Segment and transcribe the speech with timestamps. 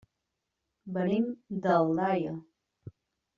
[0.95, 1.27] Venim
[1.67, 2.33] d'Aldaia.